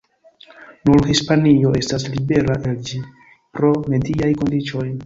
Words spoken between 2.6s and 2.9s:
el